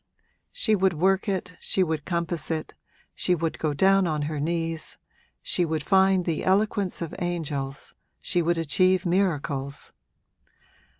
[0.51, 2.73] She would work it, she would compass it,
[3.13, 4.97] she would go down on her knees,
[5.43, 9.93] she would find the eloquence of angels, she would achieve miracles.